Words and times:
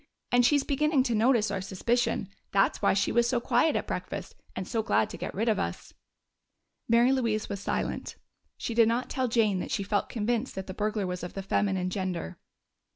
And 0.31 0.43
she's 0.43 0.63
beginning 0.63 1.03
to 1.03 1.13
notice 1.13 1.51
our 1.51 1.61
suspicion. 1.61 2.27
That's 2.51 2.81
why 2.81 2.95
she 2.95 3.11
was 3.11 3.29
so 3.29 3.39
quiet 3.39 3.75
at 3.75 3.85
breakfast 3.85 4.33
and 4.55 4.67
so 4.67 4.81
glad 4.81 5.11
to 5.11 5.17
get 5.17 5.35
rid 5.35 5.47
of 5.47 5.59
us." 5.59 5.93
Mary 6.89 7.11
Louise 7.11 7.49
was 7.49 7.59
silent; 7.59 8.15
she 8.57 8.73
did 8.73 8.87
not 8.87 9.11
tell 9.11 9.27
Jane 9.27 9.59
that 9.59 9.69
she 9.69 9.83
felt 9.83 10.09
convinced 10.09 10.55
that 10.55 10.65
the 10.65 10.73
burglar 10.73 11.05
was 11.05 11.21
of 11.21 11.35
the 11.35 11.43
feminine 11.43 11.91
gender. 11.91 12.39